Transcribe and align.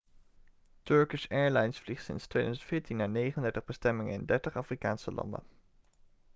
turkish 0.85 1.27
airlines 1.29 1.77
vliegt 1.79 2.01
sinds 2.03 2.27
2014 2.27 2.97
naar 2.97 3.09
39 3.09 3.65
bestemmingen 3.65 4.13
in 4.13 4.25
30 4.25 4.55
afrikaanse 4.55 5.11
landen 5.13 5.43